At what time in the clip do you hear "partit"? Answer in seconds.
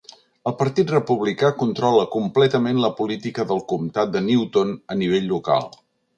0.59-0.93